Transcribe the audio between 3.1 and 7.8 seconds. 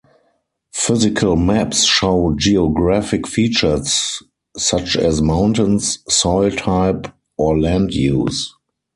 features such as mountains, soil type or